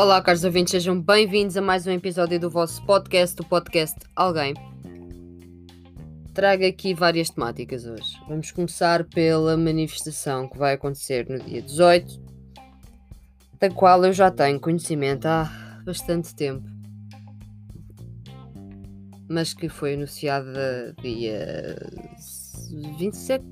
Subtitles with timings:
[0.00, 4.54] Olá, caros ouvintes, sejam bem-vindos a mais um episódio do vosso podcast, o podcast Alguém.
[6.32, 8.18] Trago aqui várias temáticas hoje.
[8.26, 12.18] Vamos começar pela manifestação que vai acontecer no dia 18,
[13.60, 16.66] da qual eu já tenho conhecimento há bastante tempo,
[19.28, 21.76] mas que foi anunciada dia
[22.98, 23.44] 27,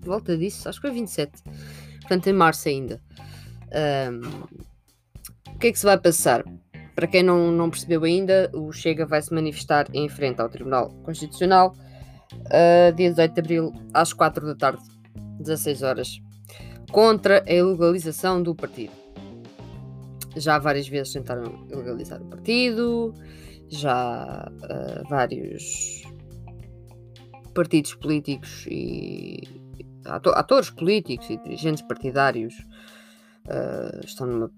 [0.00, 1.42] volta disso, acho que foi 27,
[2.00, 2.98] portanto em março ainda.
[4.10, 4.75] Um,
[5.56, 6.44] o que é que se vai passar?
[6.94, 10.90] Para quem não, não percebeu ainda, o Chega vai se manifestar em frente ao Tribunal
[11.02, 11.74] Constitucional
[12.32, 14.82] uh, dia 18 de Abril, às 4 da tarde,
[15.40, 16.20] 16 horas,
[16.92, 18.92] contra a ilegalização do partido.
[20.36, 23.14] Já várias vezes tentaram ilegalizar o partido,
[23.66, 26.02] já uh, vários
[27.54, 29.42] partidos políticos e
[30.04, 32.54] atores políticos e dirigentes partidários
[33.46, 34.50] uh, estão numa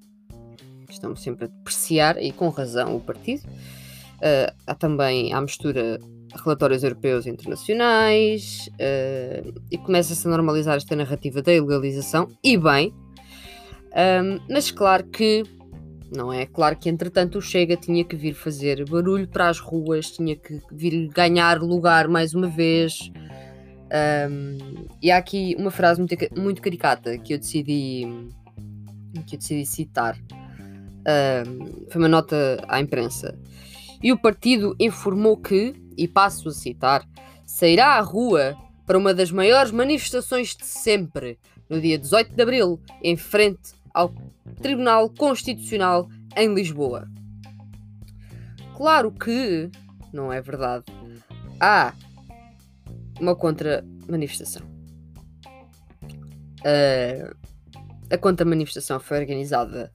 [0.89, 3.43] estão sempre a depreciar, e com razão, o partido.
[3.47, 5.99] Uh, há também a mistura
[6.45, 12.93] relatórios europeus e internacionais uh, e começa-se a normalizar esta narrativa da ilegalização, e bem,
[13.89, 15.45] um, mas claro que
[16.15, 16.47] não é?
[16.47, 20.61] Claro que entretanto o Chega tinha que vir fazer barulho para as ruas, tinha que
[20.73, 23.11] vir ganhar lugar mais uma vez.
[24.31, 28.07] Um, e há aqui uma frase muito, muito caricata que eu decidi
[29.27, 30.19] que eu decidi citar
[31.91, 33.39] Foi uma nota à imprensa.
[34.03, 37.05] E o partido informou que, e passo a citar,
[37.45, 38.57] sairá à rua
[38.87, 44.15] para uma das maiores manifestações de sempre, no dia 18 de abril, em frente ao
[44.63, 47.09] Tribunal Constitucional em Lisboa.
[48.77, 49.71] Claro que
[50.13, 50.85] não é verdade.
[51.61, 51.93] Há
[53.21, 54.63] uma contra-manifestação.
[56.61, 57.37] Uh,
[58.11, 59.93] a contra-manifestação foi organizada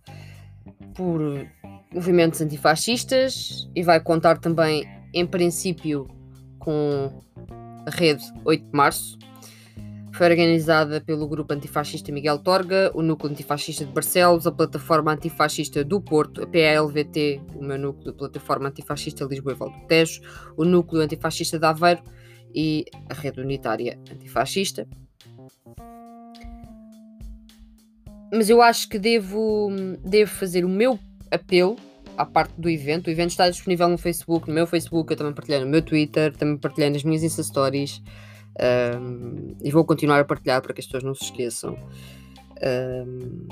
[0.93, 1.47] por
[1.93, 4.83] movimentos antifascistas e vai contar também,
[5.13, 6.07] em princípio,
[6.59, 7.21] com
[7.85, 9.17] a rede 8 de Março.
[10.13, 15.83] Foi organizada pelo grupo antifascista Miguel Torga, o núcleo antifascista de Barcelos, a plataforma antifascista
[15.83, 20.21] do Porto, a PALVT, o meu núcleo de plataforma antifascista Lisboa e Val do Tejo,
[20.55, 22.03] o núcleo antifascista de Aveiro
[22.53, 24.87] e a rede unitária antifascista.
[28.33, 29.69] Mas eu acho que devo,
[30.03, 30.99] devo fazer o meu
[31.29, 31.77] apelo
[32.17, 33.07] à parte do evento.
[33.07, 36.35] O evento está disponível no Facebook, no meu Facebook, eu também partilhei no meu Twitter,
[36.35, 38.01] também partilhei nas minhas Insta Stories.
[38.99, 41.77] Um, e vou continuar a partilhar para que as pessoas não se esqueçam.
[43.07, 43.47] Um,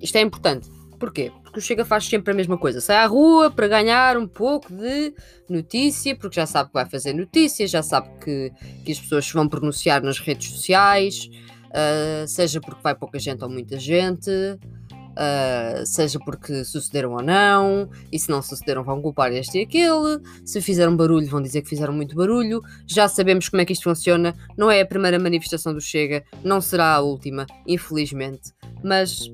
[0.00, 0.70] isto é importante.
[0.98, 1.32] Porquê?
[1.42, 2.80] Porque o Chega faz sempre a mesma coisa.
[2.80, 5.12] Sai à rua para ganhar um pouco de
[5.48, 8.52] notícia, porque já sabe que vai fazer notícia, já sabe que,
[8.84, 11.28] que as pessoas se vão pronunciar nas redes sociais
[11.74, 17.90] uh, seja porque vai pouca gente ou muita gente, uh, seja porque sucederam ou não,
[18.12, 21.68] e se não sucederam vão culpar este e aquele, se fizeram barulho vão dizer que
[21.68, 25.72] fizeram muito barulho, já sabemos como é que isto funciona, não é a primeira manifestação
[25.72, 28.52] do Chega, não será a última, infelizmente,
[28.82, 29.30] mas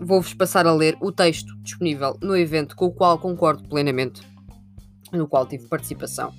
[0.00, 4.22] vou-vos passar a ler o texto disponível no evento com o qual concordo plenamente,
[5.12, 6.32] no qual tive participação.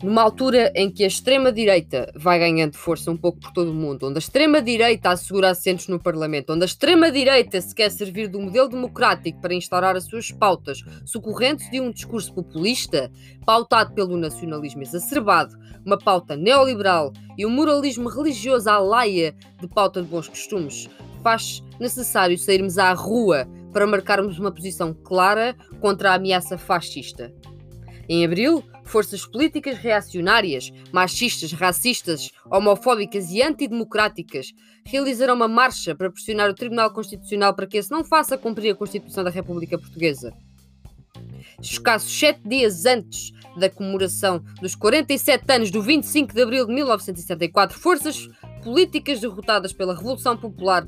[0.00, 4.06] Numa altura em que a extrema-direita vai ganhando força um pouco por todo o mundo,
[4.06, 8.68] onde a extrema-direita assegura assentos no Parlamento, onde a extrema-direita se quer servir do modelo
[8.68, 13.10] democrático para instaurar as suas pautas, socorrentes de um discurso populista,
[13.44, 20.00] pautado pelo nacionalismo exacerbado, uma pauta neoliberal e um moralismo religioso à laia de pauta
[20.00, 20.88] de bons costumes,
[21.24, 27.32] faz necessário sairmos à rua para marcarmos uma posição clara contra a ameaça fascista.
[28.08, 34.52] Em abril, forças políticas reacionárias, machistas, racistas, homofóbicas e antidemocráticas
[34.84, 38.76] realizarão uma marcha para pressionar o Tribunal Constitucional para que esse não faça cumprir a
[38.76, 40.32] Constituição da República Portuguesa.
[41.60, 47.78] Escassos sete dias antes da comemoração dos 47 anos do 25 de abril de 1974,
[47.78, 48.28] forças
[48.62, 50.86] políticas derrotadas pela Revolução Popular,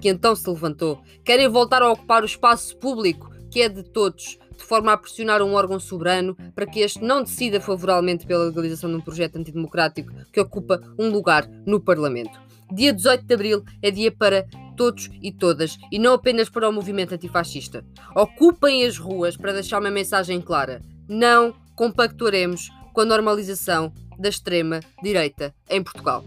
[0.00, 4.38] que então se levantou, querem voltar a ocupar o espaço público que é de todos,
[4.56, 8.90] de forma a pressionar um órgão soberano para que este não decida favoravelmente pela legalização
[8.90, 12.40] de um projeto antidemocrático que ocupa um lugar no Parlamento.
[12.72, 14.46] Dia 18 de Abril é dia para
[14.76, 17.84] todos e todas, e não apenas para o movimento antifascista.
[18.16, 20.80] Ocupem as ruas para deixar uma mensagem clara.
[21.06, 26.24] Não compactuaremos com a normalização da extrema-direita em Portugal.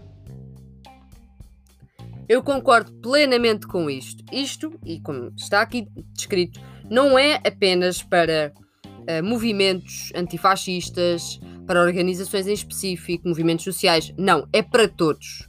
[2.28, 4.24] Eu concordo plenamente com isto.
[4.32, 6.60] Isto, e como está aqui descrito,
[6.90, 14.12] não é apenas para uh, movimentos antifascistas, para organizações em específico, movimentos sociais.
[14.16, 15.48] Não, é para todos.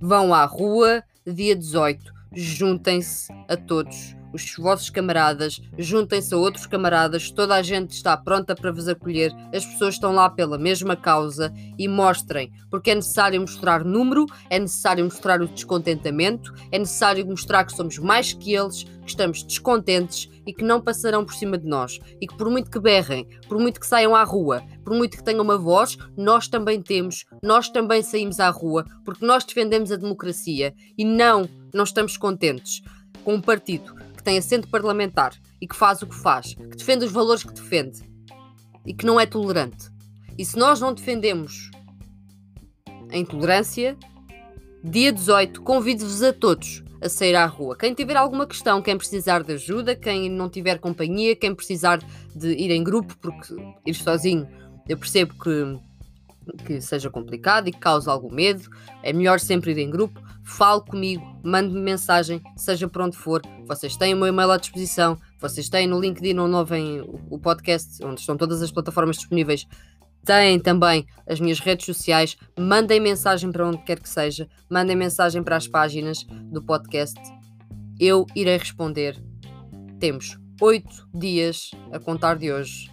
[0.00, 7.30] Vão à rua, dia 18, juntem-se a todos os vossos camaradas, juntem-se a outros camaradas,
[7.30, 11.52] toda a gente está pronta para vos acolher, as pessoas estão lá pela mesma causa
[11.78, 17.64] e mostrem, porque é necessário mostrar número, é necessário mostrar o descontentamento, é necessário mostrar
[17.64, 21.66] que somos mais que eles, que estamos descontentes e que não passarão por cima de
[21.66, 21.98] nós.
[22.20, 25.24] E que por muito que berrem, por muito que saiam à rua, por muito que
[25.24, 29.96] tenham uma voz, nós também temos, nós também saímos à rua, porque nós defendemos a
[29.96, 32.82] democracia e não, não estamos contentes
[33.24, 37.06] com um partido que tem assento parlamentar e que faz o que faz, que defende
[37.06, 38.02] os valores que defende
[38.86, 39.90] e que não é tolerante.
[40.38, 41.70] E se nós não defendemos
[43.10, 43.96] a intolerância,
[44.84, 47.74] dia 18, convido-vos a todos a sair à rua.
[47.76, 51.98] Quem tiver alguma questão, quem precisar de ajuda, quem não tiver companhia, quem precisar
[52.36, 53.54] de ir em grupo, porque
[53.86, 54.46] ir sozinho
[54.86, 55.78] eu percebo que,
[56.64, 58.68] que seja complicado e que cause algum medo,
[59.02, 60.20] é melhor sempre ir em grupo.
[60.42, 63.40] Fale comigo, mande-me mensagem, seja por onde for.
[63.66, 67.00] Vocês têm o meu e-mail à disposição, vocês têm no LinkedIn onde ouvem
[67.30, 69.66] o podcast, onde estão todas as plataformas disponíveis.
[70.24, 72.36] Têm também as minhas redes sociais.
[72.58, 74.48] Mandem mensagem para onde quer que seja.
[74.68, 77.18] Mandem mensagem para as páginas do podcast.
[77.98, 79.16] Eu irei responder.
[79.98, 82.89] Temos oito dias a contar de hoje.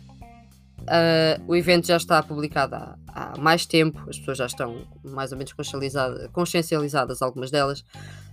[0.87, 5.33] Uh, o evento já está publicado há, há, mais tempo, as pessoas já estão mais
[5.33, 7.83] ou menos consciencializadas, consciencializadas, algumas delas,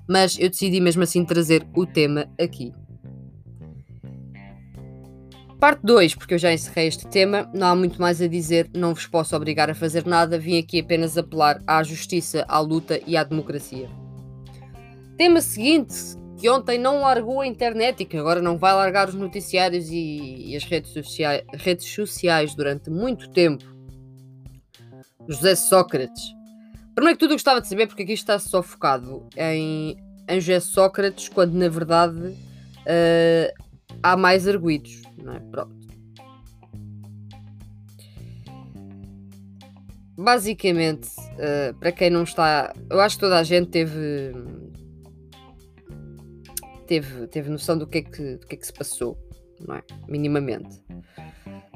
[0.08, 2.72] mas eu decidi mesmo assim trazer o tema aqui.
[5.58, 8.94] Parte 2, porque eu já encerrei este tema, não há muito mais a dizer, não
[8.94, 13.16] vos posso obrigar a fazer nada, vim aqui apenas apelar à justiça, à luta e
[13.16, 13.88] à democracia.
[15.16, 15.94] Tema seguinte,
[16.38, 20.50] que ontem não largou a internet e que agora não vai largar os noticiários e,
[20.50, 23.64] e as redes sociais, redes sociais durante muito tempo.
[25.28, 26.22] José Sócrates.
[26.94, 29.96] Primeiro que tudo eu gostava de saber porque aqui está só focado em,
[30.28, 33.64] em José Sócrates, quando na verdade uh,
[34.02, 35.40] há mais arguídos, não é?
[35.40, 35.84] Pronto.
[40.16, 44.32] Basicamente, uh, para quem não está, eu acho que toda a gente teve
[46.86, 49.18] teve, teve noção do que, é que, do que é que se passou,
[49.60, 49.82] não é?
[50.08, 50.82] Minimamente.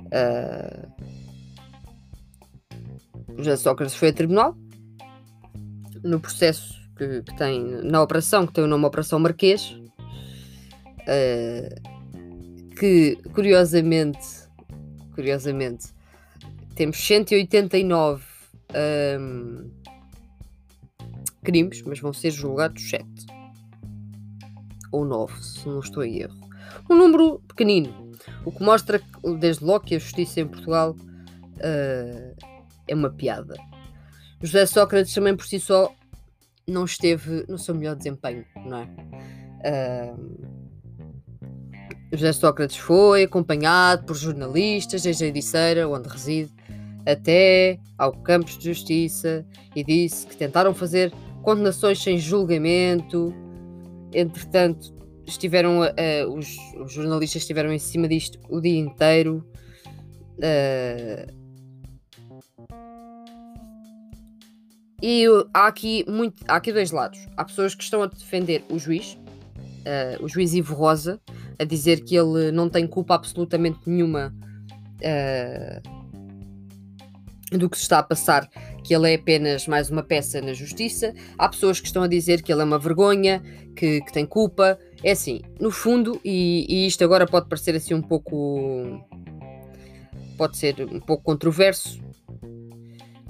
[0.08, 0.88] Uh,
[3.36, 4.56] José Sócrates foi a tribunal
[6.02, 9.76] no processo que, que, tem, na operação, que tem o nome Operação Marquês,
[11.02, 11.98] uh,
[12.78, 14.26] que curiosamente,
[15.14, 15.88] curiosamente,
[16.74, 18.24] temos 189
[19.20, 19.70] um,
[21.42, 23.37] crimes, mas vão ser julgados 7
[24.92, 26.36] ou 9, se não estou em erro.
[26.88, 28.12] Um número pequenino,
[28.44, 29.00] o que mostra
[29.38, 32.36] desde logo que a justiça em Portugal uh,
[32.86, 33.54] é uma piada.
[34.42, 35.92] José Sócrates também por si só
[36.66, 38.88] não esteve no seu melhor desempenho, não é?
[40.14, 40.58] Uh,
[42.12, 46.52] José Sócrates foi acompanhado por jornalistas desde a Ediceira, onde reside,
[47.06, 49.44] até ao Campos de Justiça
[49.74, 51.12] e disse que tentaram fazer
[51.42, 53.34] condenações sem julgamento,
[54.12, 54.94] Entretanto,
[55.26, 59.46] estiveram uh, os, os, jornalistas estiveram em cima disto o dia inteiro.
[60.38, 61.38] Uh,
[65.02, 67.18] e há aqui, muito, há aqui dois lados.
[67.36, 71.20] Há pessoas que estão a defender o juiz, uh, o juiz Ivo Rosa,
[71.58, 74.34] a dizer que ele não tem culpa absolutamente nenhuma
[77.56, 78.48] do que se está a passar,
[78.84, 81.14] que ele é apenas mais uma peça na justiça.
[81.38, 83.42] Há pessoas que estão a dizer que ele é uma vergonha,
[83.74, 84.78] que, que tem culpa.
[85.02, 89.00] É assim, no fundo, e, e, isto agora pode parecer assim um pouco.
[90.36, 92.00] pode ser um pouco controverso.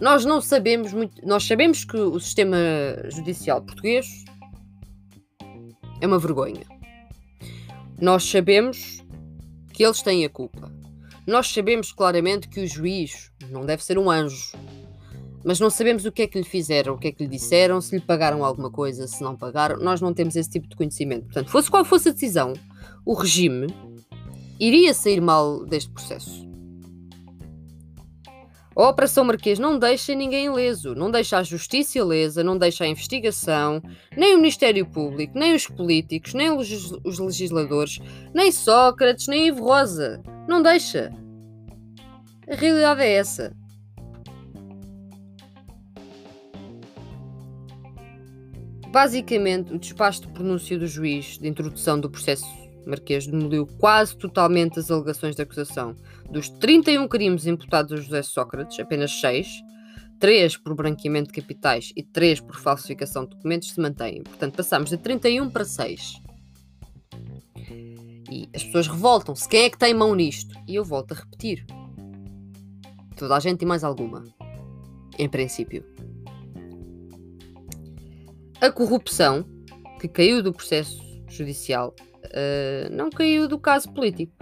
[0.01, 1.27] Nós não sabemos muito.
[1.27, 2.57] Nós sabemos que o sistema
[3.11, 4.25] judicial português
[6.01, 6.63] é uma vergonha.
[8.01, 9.05] Nós sabemos
[9.73, 10.78] que eles têm a culpa.
[11.29, 14.57] Nós sabemos claramente que o juiz não deve ser um anjo,
[15.45, 17.83] mas não sabemos o que é que lhe fizeram, o que é que lhe disseram,
[17.83, 19.77] se lhe pagaram alguma coisa, se não pagaram.
[19.77, 21.25] Nós não temos esse tipo de conhecimento.
[21.25, 22.55] Portanto, fosse qual fosse a decisão,
[23.05, 23.67] o regime
[24.59, 26.48] iria sair mal deste processo.
[28.79, 32.87] A Operação Marquês não deixa ninguém ileso, não deixa a justiça ilesa, não deixa a
[32.87, 33.83] investigação,
[34.17, 37.99] nem o Ministério Público, nem os políticos, nem os legisladores,
[38.33, 40.23] nem Sócrates, nem Ivo Rosa.
[40.47, 41.13] Não deixa.
[42.49, 43.53] A realidade é essa.
[48.93, 52.47] Basicamente, o despacho de pronúncio do juiz de introdução do processo
[52.89, 55.95] Marquês demoliu quase totalmente as alegações de acusação.
[56.31, 59.63] Dos 31 crimes imputados a José Sócrates, apenas 6,
[60.19, 64.23] 3 por branqueamento de capitais e 3 por falsificação de documentos, se mantêm.
[64.23, 66.23] Portanto, passamos de 31 para 6.
[68.31, 69.47] E as pessoas revoltam-se.
[69.47, 70.59] Quem é que tem mão nisto?
[70.67, 71.67] E eu volto a repetir.
[73.17, 74.25] Toda a gente e mais alguma.
[75.19, 75.85] Em princípio.
[78.63, 79.45] A corrupção
[80.01, 81.95] que caiu do processo judicial
[82.29, 84.33] uh, não caiu do caso político.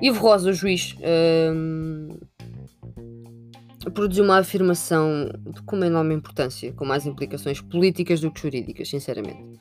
[0.00, 2.28] Ivo Rosa, o juiz, uh,
[3.90, 9.58] produziu uma afirmação de como enorme importância, com mais implicações políticas do que jurídicas, sinceramente.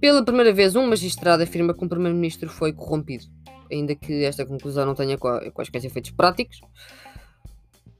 [0.00, 3.24] Pela primeira vez, um magistrado afirma que um primeiro-ministro foi corrompido,
[3.70, 6.60] ainda que esta conclusão não tenha quaisquer efeitos práticos.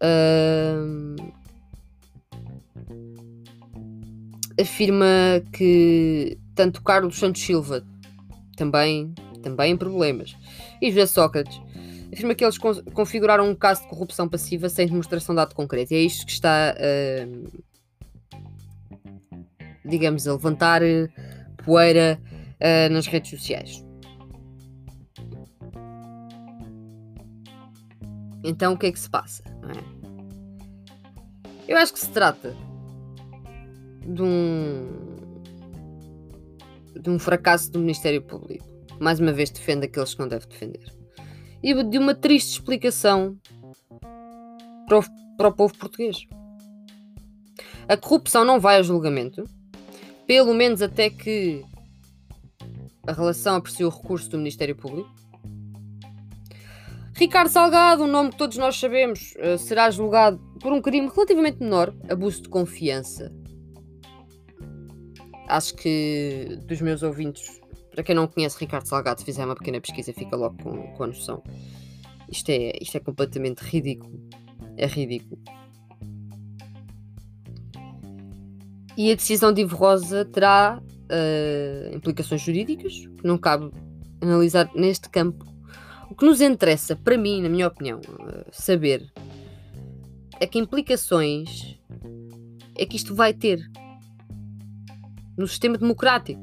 [0.03, 1.33] Uh,
[4.61, 5.07] afirma
[5.53, 7.87] que tanto Carlos Santos Silva
[8.57, 10.37] também, também em problemas
[10.81, 11.61] e José Sócrates
[12.13, 12.59] afirma que eles
[12.93, 15.95] configuraram um caso de corrupção passiva sem demonstração de ato concreto.
[15.95, 17.63] E é isto que está, uh,
[19.85, 21.09] digamos, a levantar uh,
[21.65, 22.21] poeira
[22.61, 23.83] uh, nas redes sociais.
[28.45, 29.43] Então o que é que se passa?
[29.47, 30.03] É?
[31.69, 32.55] Eu acho que se trata
[34.05, 35.12] de um
[37.01, 38.65] de um fracasso do Ministério Público.
[39.01, 41.03] Mais uma vez defende aqueles que não deve defender
[41.63, 43.39] e de uma triste explicação
[44.87, 45.05] para o,
[45.37, 46.27] para o povo português.
[47.89, 49.45] A corrupção não vai a julgamento,
[50.27, 51.65] pelo menos até que
[53.07, 55.11] a relação aprecie o recurso do Ministério Público.
[57.15, 61.61] Ricardo Salgado, um nome que todos nós sabemos, eh, será julgado por um crime relativamente
[61.61, 63.33] menor, abuso de confiança.
[65.57, 67.61] Acho que dos meus ouvintes
[67.93, 71.05] para quem não conhece Ricardo Salgado, se fizer uma pequena pesquisa, fica logo com, com
[71.05, 71.43] a noção.
[72.29, 74.19] Isto é, isto é completamente ridículo.
[74.77, 75.39] É ridículo.
[78.97, 83.71] E a decisão de Ivo Rosa terá uh, implicações jurídicas, que não cabe
[84.21, 85.45] analisar neste campo.
[86.11, 89.13] O que nos interessa, para mim, na minha opinião, uh, saber
[90.41, 91.79] é que implicações
[92.75, 93.71] é que isto vai ter
[95.37, 96.41] no sistema democrático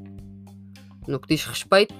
[1.06, 1.94] no que diz respeito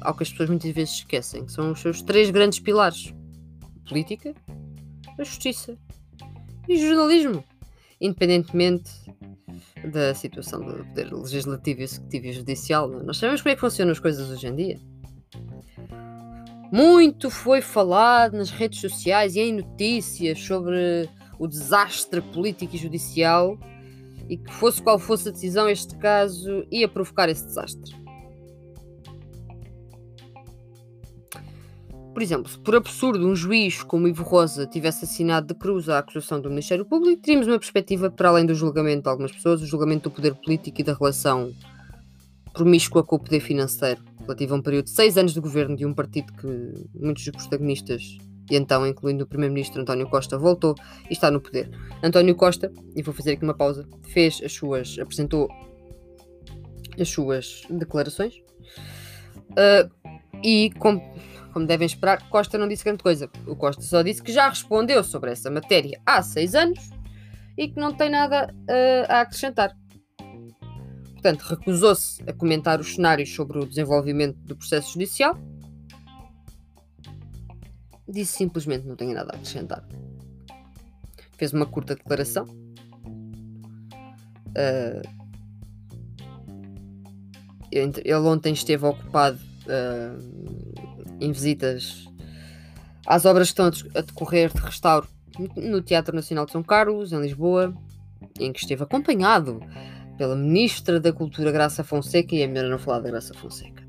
[0.00, 3.14] ao que as pessoas muitas vezes esquecem, que são os seus três grandes pilares:
[3.62, 4.34] a política,
[5.18, 5.76] a justiça
[6.68, 7.44] e o jornalismo,
[8.00, 8.90] independentemente
[9.92, 12.92] da situação do poder legislativo, executivo e judicial.
[12.92, 13.02] É?
[13.02, 14.80] Nós sabemos como é que funcionam as coisas hoje em dia.
[16.72, 23.58] Muito foi falado nas redes sociais e em notícias sobre o desastre político e judicial
[24.28, 28.04] e que fosse qual fosse a decisão, este caso ia provocar esse desastre.
[32.14, 35.98] Por exemplo, se por absurdo um juiz como Ivo Rosa tivesse assinado de cruz a
[35.98, 39.66] acusação do Ministério Público, teríamos uma perspectiva para além do julgamento de algumas pessoas, o
[39.66, 41.52] julgamento do poder político e da relação
[42.52, 45.84] promíscua com o poder financeiro, relativo a um período de seis anos de governo de
[45.84, 46.46] um partido que
[46.94, 48.16] muitos dos protagonistas,
[48.50, 50.74] e então incluindo o Primeiro-Ministro António Costa, voltou
[51.08, 51.70] e está no poder.
[52.02, 55.48] António Costa, e vou fazer aqui uma pausa, fez as suas, apresentou
[56.98, 58.34] as suas declarações
[59.52, 59.90] uh,
[60.42, 61.00] e com
[61.52, 63.30] como devem esperar, Costa não disse grande coisa.
[63.46, 66.90] O Costa só disse que já respondeu sobre essa matéria há seis anos
[67.56, 69.72] e que não tem nada uh, a acrescentar.
[71.12, 75.38] Portanto, recusou-se a comentar os cenários sobre o desenvolvimento do processo judicial.
[78.14, 79.84] Disse simplesmente não tenho nada a acrescentar.
[81.36, 82.44] Fez uma curta declaração.
[84.56, 85.02] Uh,
[87.72, 92.04] ele ontem esteve ocupado uh, em visitas
[93.04, 95.08] às obras que estão a decorrer de restauro
[95.56, 97.74] no Teatro Nacional de São Carlos, em Lisboa,
[98.38, 99.58] em que esteve acompanhado
[100.16, 103.82] pela Ministra da Cultura Graça Fonseca, e é melhor não falar da Graça Fonseca.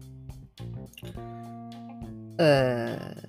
[2.41, 3.24] Uh,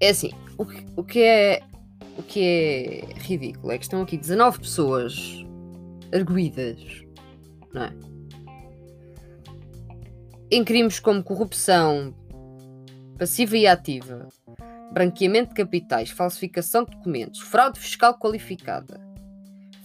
[0.00, 1.62] é assim, o que, o que, é
[2.18, 5.44] o que é ridículo é que estão aqui 19 pessoas
[6.12, 7.04] arguídas,
[7.72, 7.92] não é?
[10.50, 12.14] Em crimes como corrupção,
[13.16, 14.28] passiva e ativa,
[14.92, 19.00] branqueamento de capitais, falsificação de documentos, fraude fiscal qualificada,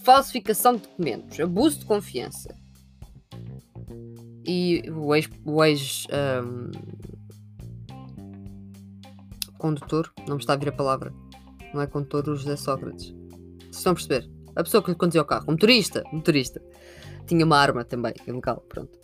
[0.04, 2.56] falsificação de documentos, abuso de confiança.
[4.48, 6.72] E o ex, o ex um,
[9.66, 11.12] condutor, não me está a vir a palavra,
[11.74, 13.08] não é condutor, o José Sócrates.
[13.08, 14.30] Vocês estão a perceber?
[14.56, 16.62] A pessoa que conduzia o carro, o motorista, motorista,
[17.26, 19.00] tinha uma arma também, ilegal, pronto.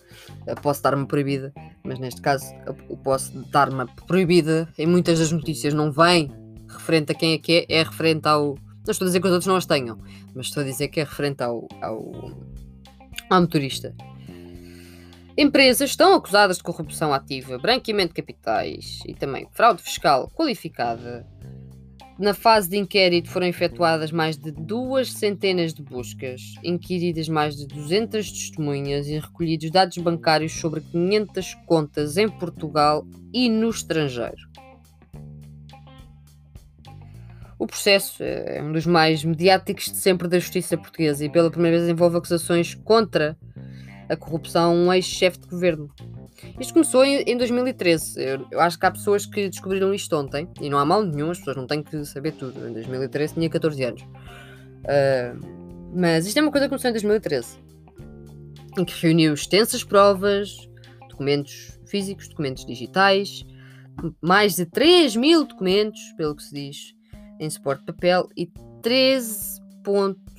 [0.61, 1.51] Posso dar-me proibida,
[1.83, 6.31] mas neste caso eu posso dar-me proibida em muitas das notícias não vem
[6.69, 8.55] referente a quem é que é, é referente ao.
[8.85, 9.97] Não estou a dizer que os outros não as tenham,
[10.35, 12.11] mas estou a dizer que é referente ao, ao,
[13.29, 13.95] ao motorista.
[15.37, 21.25] Empresas estão acusadas de corrupção ativa, branqueamento de capitais e também fraude fiscal qualificada.
[22.19, 27.65] Na fase de inquérito foram efetuadas mais de duas centenas de buscas, inquiridas mais de
[27.65, 34.51] 200 testemunhas e recolhidos dados bancários sobre 500 contas em Portugal e no estrangeiro.
[37.57, 41.77] O processo é um dos mais mediáticos de sempre da justiça portuguesa e pela primeira
[41.77, 43.37] vez envolve acusações contra
[44.11, 45.89] a corrupção um ex-chefe de governo.
[46.59, 48.21] Isto começou em, em 2013.
[48.21, 51.31] Eu, eu, acho que há pessoas que descobriram isto ontem, e não há mal nenhum,
[51.31, 52.67] as pessoas não têm que saber tudo.
[52.67, 54.01] Em 2013 tinha 14 anos.
[54.01, 57.57] Uh, mas isto é uma coisa que começou em 2013,
[58.77, 60.57] em que reuniu extensas provas,
[61.09, 63.45] documentos físicos, documentos digitais,
[64.21, 66.95] mais de 3 mil documentos, pelo que se diz,
[67.39, 68.51] em suporte de papel, e
[68.81, 70.30] 13 pontos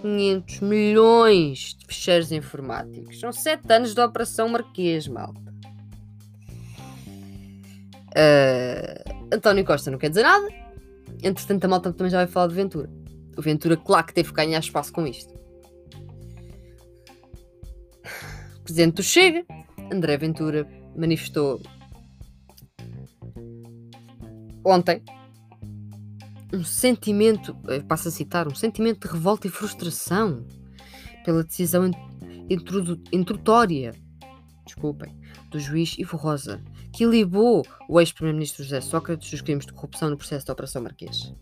[0.00, 3.20] 500 milhões de ficheiros informáticos.
[3.20, 5.50] São 7 anos de Operação Marquês, malta.
[8.10, 10.48] Uh, António Costa não quer dizer nada.
[11.22, 12.90] Entretanto, a malta também já vai falar de Ventura.
[13.36, 15.32] O Ventura, claro que teve que ganhar espaço com isto.
[18.58, 19.44] O presidente do Chega,
[19.92, 20.66] André Ventura,
[20.96, 21.60] manifestou
[24.64, 25.02] ontem
[26.52, 30.44] um sentimento, eh, passo a citar, um sentimento de revolta e frustração
[31.24, 31.90] pela decisão
[33.12, 33.94] introdutória,
[34.64, 35.16] desculpem,
[35.50, 36.60] do juiz Ivo Rosa,
[36.92, 41.32] que libou o ex-primeiro-ministro José Sócrates dos crimes de corrupção no processo da Operação Marquês.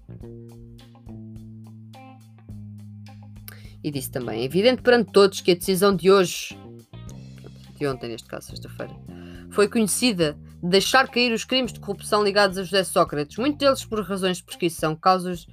[3.83, 6.59] E disse também: é evidente perante todos que a decisão de hoje,
[7.79, 8.95] de ontem, neste caso, sexta-feira,
[9.51, 14.03] foi conhecida deixar cair os crimes de corrupção ligados a José Sócrates, muitos deles por
[14.03, 15.47] razões de prescrição, causas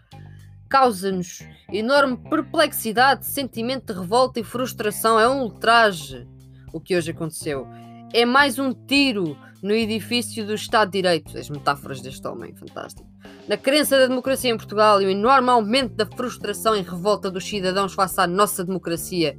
[0.70, 1.40] causa-nos
[1.72, 5.20] enorme perplexidade, sentimento de revolta e frustração.
[5.20, 6.28] É um ultraje
[6.74, 7.68] o que hoje aconteceu.
[8.14, 11.38] É mais um tiro no edifício do Estado de Direito.
[11.38, 13.08] As metáforas deste homem, fantástico.
[13.48, 17.48] Na crença da democracia em Portugal e o enorme aumento da frustração e revolta dos
[17.48, 19.38] cidadãos face à nossa democracia,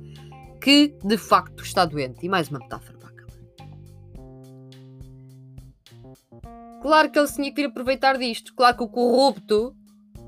[0.61, 2.25] que de facto está doente.
[2.25, 2.96] E mais uma metáfora.
[6.87, 8.55] Claro que ele tinha que vir aproveitar disto.
[8.55, 9.75] Claro que o corrupto,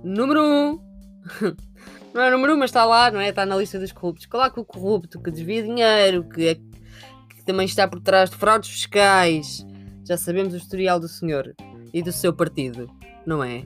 [0.03, 0.81] número um,
[2.12, 3.29] não é número um, mas está lá, não é?
[3.29, 4.27] Está na lista dos corruptos.
[4.27, 8.35] Claro que o corrupto que desvia dinheiro, que, é, que também está por trás de
[8.35, 9.64] fraudes fiscais,
[10.05, 11.55] já sabemos o historial do senhor
[11.94, 12.90] e do seu partido,
[13.25, 13.64] não é?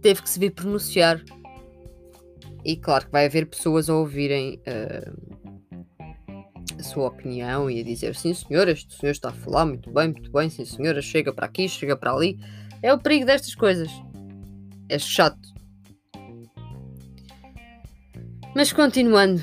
[0.00, 1.22] Teve que se vir pronunciar.
[2.64, 4.58] E claro que vai haver pessoas a ouvirem.
[4.66, 5.35] Uh,
[6.78, 10.08] a sua opinião e a dizer sim senhora, este senhor está a falar muito bem,
[10.08, 12.38] muito bem, sim senhora, chega para aqui, chega para ali.
[12.82, 13.90] É o perigo destas coisas.
[14.88, 15.54] É chato.
[18.54, 19.42] Mas continuando.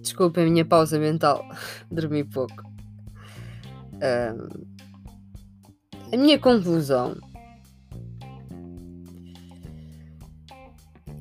[0.00, 1.44] Desculpa a minha pausa mental.
[1.90, 2.62] Dormi pouco.
[3.94, 4.76] Um,
[6.12, 7.16] a minha conclusão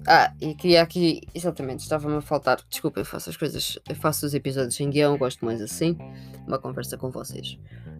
[0.07, 2.59] Ah, e queria aqui, exatamente, estava-me a faltar.
[2.69, 5.97] Desculpa, eu faço as coisas, eu faço os episódios em guião, gosto mais assim.
[6.47, 7.57] Uma conversa com vocês.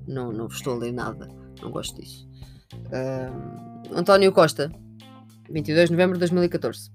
[0.08, 1.28] Não, não estou a ler nada,
[1.62, 2.28] não gosto disso.
[2.74, 4.72] Uh, António Costa,
[5.50, 6.92] 22 de novembro de 2014.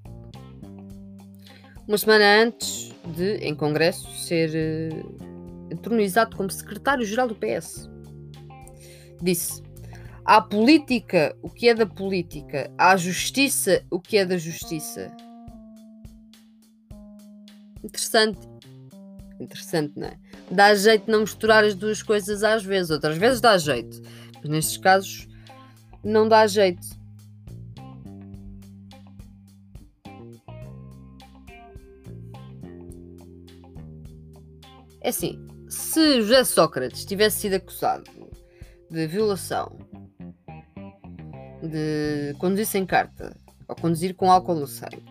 [1.88, 7.90] Uma semana antes de, em Congresso, ser uh, entronizado como secretário-geral do PS.
[9.20, 9.60] Disse:
[10.24, 15.10] à política o que é da política, à justiça o que é da justiça.
[17.82, 18.38] Interessante.
[19.40, 20.18] Interessante, não é?
[20.50, 24.02] Dá jeito não misturar as duas coisas às vezes, outras vezes dá jeito,
[24.34, 25.28] mas nestes casos
[26.04, 26.86] não dá jeito.
[35.00, 38.04] É assim, se José Sócrates tivesse sido acusado
[38.90, 39.78] de violação
[41.62, 43.36] de conduzir sem carta
[43.68, 45.02] ou conduzir com álcool no sangue,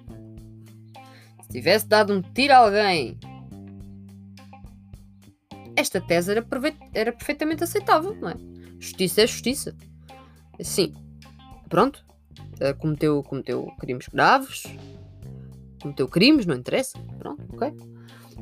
[1.43, 3.19] se tivesse dado um tiro a alguém,
[5.75, 6.45] esta tese era,
[6.93, 8.35] era perfeitamente aceitável, não é?
[8.79, 9.75] Justiça é justiça.
[10.61, 10.93] Sim,
[11.69, 12.03] pronto,
[12.61, 14.63] uh, cometeu, cometeu crimes graves,
[15.81, 17.73] cometeu crimes, não interessa, pronto, ok.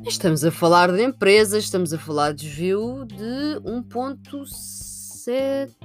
[0.06, 5.77] Estamos a falar de empresas, estamos a falar de desvio de 1.7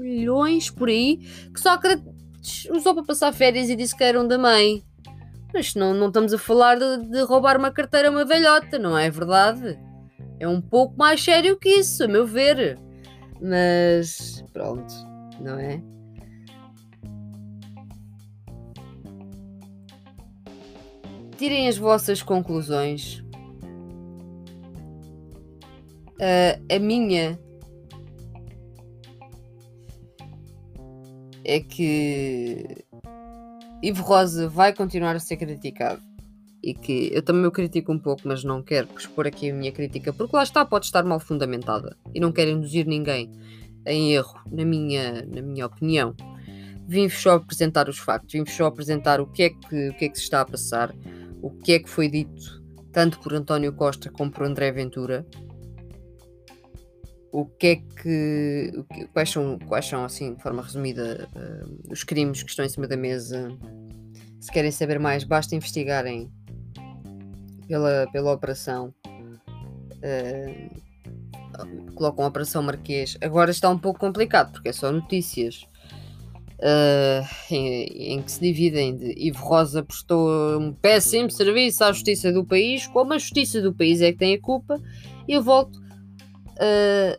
[0.00, 1.18] milhões por aí,
[1.52, 4.82] que Sócrates usou para passar férias e disse que eram da mãe.
[5.52, 8.96] Mas não, não estamos a falar de, de roubar uma carteira a uma velhota, não
[8.96, 9.78] é verdade?
[10.38, 12.78] É um pouco mais sério que isso, a meu ver.
[13.40, 14.92] Mas pronto,
[15.40, 15.80] não é?
[21.36, 23.24] Tirem as vossas conclusões.
[26.20, 27.38] Uh, a minha
[31.48, 32.84] é que
[33.82, 36.02] Ivo Rosa vai continuar a ser criticado
[36.62, 39.72] e que eu também o critico um pouco, mas não quero expor aqui a minha
[39.72, 43.32] crítica, porque lá está, pode estar mal fundamentada e não quero induzir ninguém
[43.86, 46.14] em erro, na minha, na minha opinião.
[46.86, 50.08] Vim-vos só apresentar os factos, vim-vos só apresentar o que, é que, o que é
[50.10, 50.94] que se está a passar,
[51.40, 55.26] o que é que foi dito, tanto por António Costa como por André Ventura.
[57.30, 58.84] O que é que.
[59.12, 62.88] Quais são, quais são assim, de forma resumida, uh, os crimes que estão em cima
[62.88, 63.52] da mesa?
[64.40, 66.30] Se querem saber mais, basta investigarem
[67.66, 68.94] pela, pela operação.
[69.96, 70.88] Uh,
[71.94, 73.18] colocam a Operação Marquês.
[73.20, 75.66] Agora está um pouco complicado, porque é só notícias.
[76.60, 77.22] Uh,
[77.54, 82.44] em, em, que se dividem de Ivo Rosa prestou um péssimo serviço à justiça do
[82.44, 84.80] país, como a justiça do país é que tem a culpa,
[85.28, 85.78] eu volto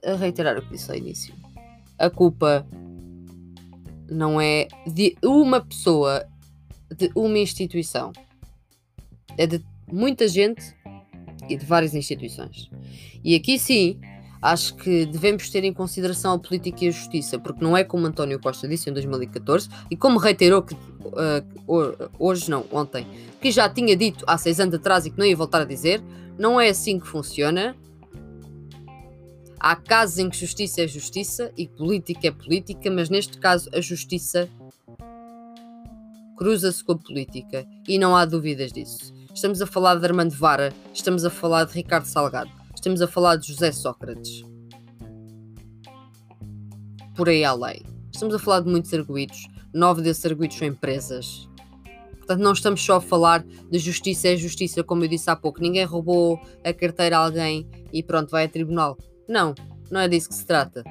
[0.04, 1.34] a reiterar o que disse ao início.
[1.98, 2.66] A culpa
[4.10, 6.26] não é de uma pessoa,
[6.96, 8.12] de uma instituição,
[9.38, 10.76] é de muita gente
[11.48, 12.70] e de várias instituições.
[13.24, 14.00] E aqui sim,
[14.42, 18.06] acho que devemos ter em consideração a política e a justiça, porque não é como
[18.06, 23.06] António Costa disse em 2014 e como reiterou que uh, hoje não, ontem,
[23.42, 26.02] que já tinha dito há seis anos atrás e que não ia voltar a dizer,
[26.38, 27.76] não é assim que funciona.
[29.62, 33.82] Há casos em que justiça é justiça e política é política, mas neste caso a
[33.82, 34.50] justiça
[36.38, 39.14] cruza-se com a política e não há dúvidas disso.
[39.34, 43.36] Estamos a falar de Armando Vara, estamos a falar de Ricardo Salgado, estamos a falar
[43.36, 44.46] de José Sócrates.
[47.14, 47.82] Por aí além.
[48.14, 51.50] Estamos a falar de muitos arguídos, nove desses arguídos são empresas.
[52.18, 55.62] Portanto, não estamos só a falar de justiça é justiça, como eu disse há pouco.
[55.62, 58.98] Ninguém roubou a carteira a alguém e pronto, vai a tribunal.
[59.30, 59.56] Não,
[59.90, 60.84] não é disso que se trata.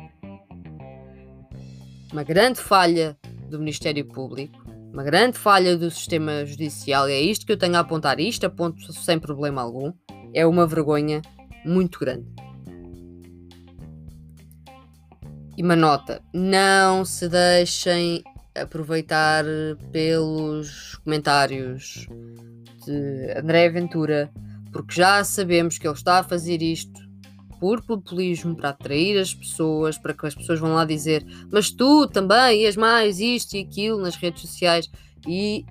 [2.10, 3.18] Uma grande falha
[3.50, 7.80] do Ministério Público uma grande falha do sistema judicial, é isto que eu tenho a
[7.80, 9.92] apontar, isto aponto sem problema algum,
[10.32, 11.20] é uma vergonha
[11.64, 12.26] muito grande.
[15.56, 18.24] E uma nota: não se deixem
[18.54, 19.44] aproveitar
[19.92, 22.06] pelos comentários
[22.84, 24.32] de André Ventura,
[24.72, 27.07] porque já sabemos que ele está a fazer isto
[27.60, 32.06] por populismo, para atrair as pessoas, para que as pessoas vão lá dizer, mas tu
[32.06, 34.90] também és mais isto e aquilo nas redes sociais
[35.26, 35.64] e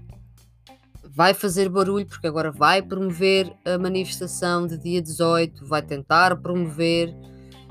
[1.18, 7.12] vai fazer barulho porque agora vai promover a manifestação de dia 18, vai tentar promover.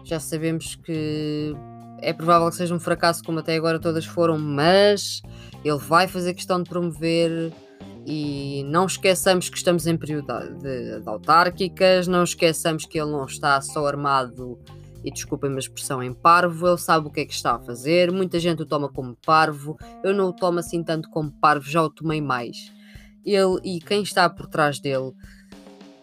[0.04, 1.54] Já sabemos que
[2.00, 5.22] é provável que seja um fracasso, como até agora todas foram, mas
[5.64, 7.52] ele vai fazer questão de promover
[8.06, 10.26] e não esqueçamos que estamos em período
[10.60, 14.58] de, de autárquicas, não esqueçamos que ele não está só armado
[15.04, 18.12] e desculpem-me a expressão em parvo, ele sabe o que é que está a fazer,
[18.12, 21.82] muita gente o toma como parvo, eu não o tomo assim tanto como parvo, já
[21.82, 22.72] o tomei mais.
[23.24, 25.12] Ele e quem está por trás dele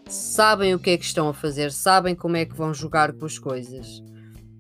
[0.06, 3.26] sabem o que é que estão a fazer, sabem como é que vão jogar com
[3.26, 4.04] as coisas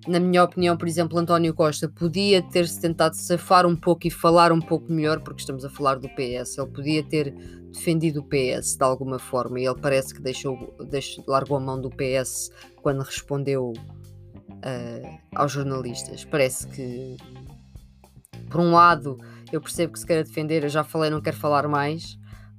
[0.07, 4.51] na minha opinião, por exemplo, António Costa podia ter-se tentado safar um pouco e falar
[4.51, 6.57] um pouco melhor, porque estamos a falar do PS.
[6.57, 7.33] Ele podia ter
[7.71, 11.79] defendido o PS de alguma forma e ele parece que deixou, deixou largou a mão
[11.79, 16.25] do PS quando respondeu uh, aos jornalistas.
[16.25, 17.17] Parece que,
[18.49, 19.17] por um lado,
[19.51, 22.17] eu percebo que se quer defender, eu já falei, não quero falar mais.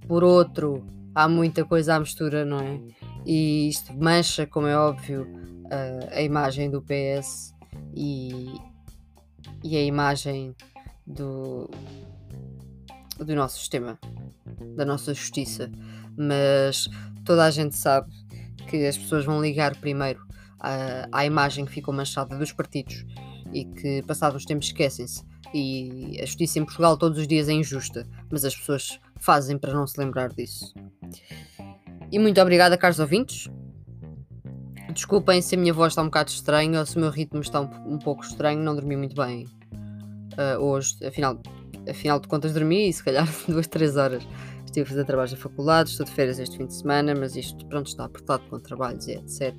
[0.08, 2.80] Por outro, há muita coisa à mistura, não é?
[3.26, 5.53] E isto mancha, como é óbvio
[6.12, 7.54] a, imagem do PS
[7.94, 8.54] e,
[9.62, 10.54] e a imagem
[11.06, 11.70] do,
[13.18, 13.98] do nosso sistema,
[14.76, 15.70] da nossa justiça.
[16.16, 16.88] Mas
[17.24, 18.12] toda a gente sabe
[18.68, 20.24] que as pessoas vão ligar primeiro
[20.60, 23.04] à, à imagem que ficou manchada dos partidos
[23.52, 25.24] e que passados uns tempos esquecem-se.
[25.52, 29.72] E a justiça em Portugal todos os dias é injusta, mas as pessoas fazem para
[29.72, 30.74] não se lembrar disso.
[32.10, 33.48] E muito obrigada, caros ouvintes.
[34.94, 37.60] Desculpem se a minha voz está um bocado estranha ou se o meu ritmo está
[37.60, 39.44] um, um pouco estranho, não dormi muito bem
[40.38, 40.96] uh, hoje.
[41.04, 41.40] Afinal,
[41.90, 44.24] afinal de contas, dormi e se calhar duas, três horas.
[44.64, 47.66] Estive a fazer trabalhos da faculdade, estou de férias este fim de semana, mas isto
[47.66, 49.52] pronto está apertado com trabalhos e etc.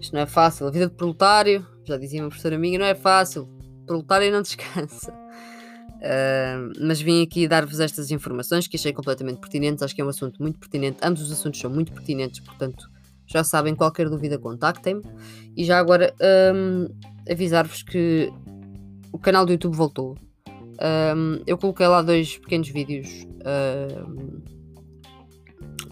[0.00, 0.66] Isto não é fácil.
[0.66, 3.46] A vida de proletário, já dizia uma professora minha, não é fácil.
[3.86, 5.12] Proletário não descansa.
[5.12, 9.82] Uh, mas vim aqui dar-vos estas informações que achei completamente pertinentes.
[9.82, 10.98] Acho que é um assunto muito pertinente.
[11.02, 12.93] Ambos os assuntos são muito pertinentes, portanto,
[13.26, 15.02] já sabem, qualquer dúvida contactem-me.
[15.56, 16.14] E já agora
[16.54, 16.88] um,
[17.30, 18.32] avisar-vos que
[19.12, 20.16] o canal do YouTube voltou.
[21.16, 24.42] Um, eu coloquei lá dois pequenos vídeos um,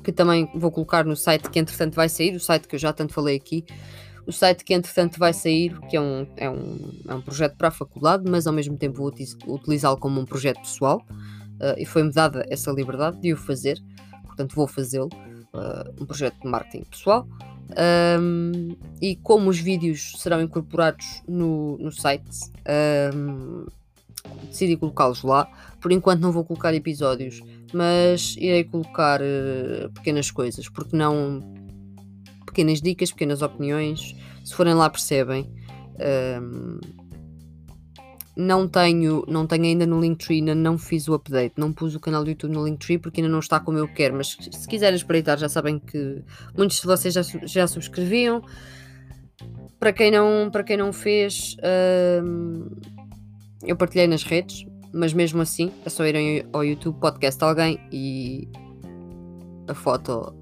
[0.02, 2.92] que também vou colocar no site que entretanto vai sair, o site que eu já
[2.92, 3.64] tanto falei aqui,
[4.26, 7.68] o site que entretanto vai sair, que é um, é um, é um projeto para
[7.68, 9.12] a faculdade, mas ao mesmo tempo vou
[9.46, 13.78] utilizá-lo como um projeto pessoal uh, e foi-me dada essa liberdade de o fazer,
[14.24, 15.10] portanto vou fazê-lo,
[15.54, 17.26] uh, um projeto de marketing pessoal.
[18.20, 22.50] Um, e como os vídeos serão incorporados no, no site,
[23.14, 23.66] um,
[24.48, 25.48] decidi colocá-los lá.
[25.80, 27.40] Por enquanto não vou colocar episódios,
[27.72, 31.40] mas irei colocar uh, pequenas coisas, porque não
[32.46, 34.14] pequenas dicas, pequenas opiniões.
[34.44, 35.50] Se forem lá percebem.
[36.40, 37.01] Um,
[38.36, 42.00] não tenho, não tenho ainda no Linktree, ainda não fiz o update, não pus o
[42.00, 44.96] canal do YouTube no Linktree porque ainda não está como eu quero, mas se quiserem
[44.96, 46.22] espreitar já sabem que
[46.56, 48.42] muitos de vocês já, já subscreviam.
[49.78, 51.56] Para quem não, para quem não fez,
[52.24, 52.70] hum,
[53.64, 58.48] eu partilhei nas redes, mas mesmo assim é só irem ao YouTube podcast alguém e
[59.66, 60.34] a foto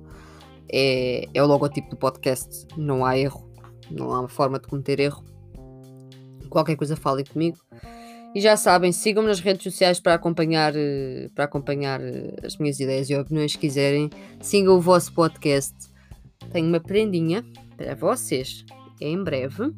[0.72, 3.50] é, é o logotipo do podcast, não há erro,
[3.90, 5.24] não há forma de cometer erro.
[6.50, 7.56] Qualquer coisa falem comigo.
[8.34, 12.78] E já sabem, sigam-me nas redes sociais para acompanhar, eh, para acompanhar eh, as minhas
[12.78, 14.08] ideias e opiniões se quiserem.
[14.40, 15.74] Sigam o vosso podcast.
[16.52, 17.44] Tenho uma prendinha
[17.76, 18.64] para vocês.
[19.00, 19.72] É em breve.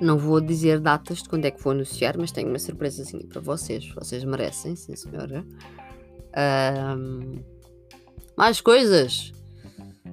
[0.00, 3.40] Não vou dizer datas de quando é que vou anunciar, mas tenho uma surpresazinha para
[3.40, 3.88] vocês.
[3.94, 5.44] Vocês merecem, sim senhora.
[6.96, 7.42] Um,
[8.36, 9.32] mais coisas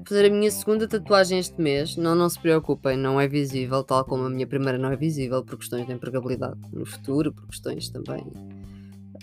[0.06, 1.96] fazer a minha segunda tatuagem este mês.
[1.96, 5.44] Não, não se preocupem, não é visível, tal como a minha primeira não é visível,
[5.44, 8.26] por questões de empregabilidade no futuro, por questões também.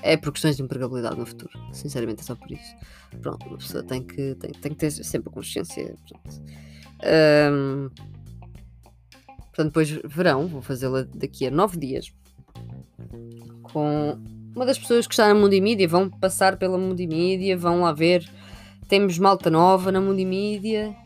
[0.03, 1.53] É por questões de empregabilidade no futuro.
[1.73, 2.77] Sinceramente, é só por isso.
[3.21, 5.97] Pronto, uma pessoa tem que, tem, tem que ter sempre a consciência.
[7.53, 7.91] Um,
[9.39, 12.13] portanto, depois verão, vou fazê-la daqui a nove dias
[13.63, 14.19] com
[14.55, 15.87] uma das pessoas que está na Mundimídia.
[15.89, 18.29] Vão passar pela Mundimídia, vão lá ver
[18.89, 20.97] temos malta nova na Mundimídia.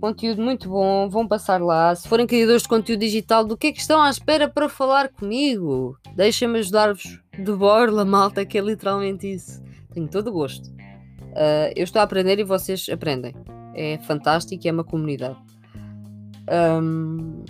[0.00, 1.92] Conteúdo muito bom, vão passar lá.
[1.94, 5.08] Se forem criadores de conteúdo digital, do que é que estão à espera para falar
[5.08, 5.98] comigo?
[6.14, 9.60] Deixem-me ajudar-vos de borla, malta, que é literalmente isso.
[9.92, 10.68] Tenho todo o gosto.
[10.68, 13.34] Uh, eu estou a aprender e vocês aprendem.
[13.74, 15.36] É fantástico é uma comunidade.
[16.80, 17.44] Um,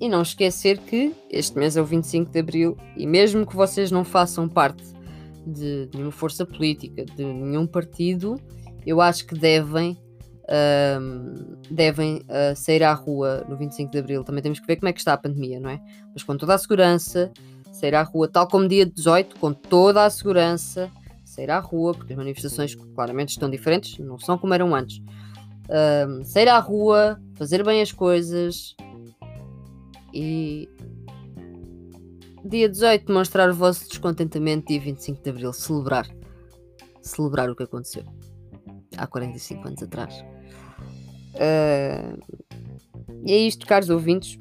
[0.00, 3.90] e não esquecer que este mês é o 25 de Abril e mesmo que vocês
[3.90, 4.84] não façam parte
[5.48, 8.40] de nenhuma força política, de nenhum partido,
[8.86, 9.98] eu acho que devem,
[11.70, 14.24] devem uh, sair à rua no 25 de Abril.
[14.24, 15.80] Também temos que ver como é que está a pandemia, não é?
[16.12, 17.30] Mas com toda a segurança,
[17.72, 20.90] sair à rua, tal como dia 18, com toda a segurança,
[21.24, 25.02] sair à rua, porque as manifestações claramente estão diferentes, não são como eram antes.
[26.24, 28.74] Sair à rua, fazer bem as coisas
[30.12, 30.68] e
[32.44, 34.68] Dia 18, demonstrar o vosso descontentamento.
[34.68, 36.06] Dia 25 de Abril, celebrar.
[37.02, 38.04] Celebrar o que aconteceu
[38.98, 40.24] há 45 anos atrás.
[41.34, 42.18] Uh,
[43.24, 44.38] e é isto, caros ouvintes.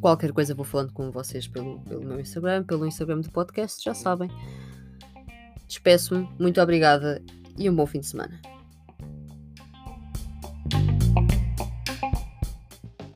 [0.00, 3.94] Qualquer coisa vou falando com vocês pelo, pelo meu Instagram, pelo Instagram do podcast, já
[3.94, 4.30] sabem.
[5.66, 7.22] Despeço-me, muito obrigada
[7.56, 8.40] e um bom fim de semana.